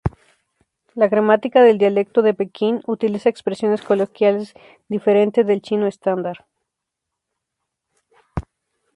La 0.95 1.07
gramática 1.07 1.61
del 1.61 1.77
dialecto 1.77 2.23
de 2.23 2.33
Pekín 2.33 2.81
utiliza 2.87 3.29
expresiones 3.29 3.83
coloquiales 3.83 4.55
diferente 4.89 5.43
del 5.43 5.61
chino 5.61 5.85
estándar. 5.85 6.43